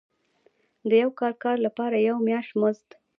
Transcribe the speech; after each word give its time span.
د 0.89 0.91
یو 1.03 1.09
کال 1.19 1.33
کار 1.43 1.57
لپاره 1.65 1.95
یو 2.07 2.17
میاشت 2.27 2.51
مزد. 2.61 2.89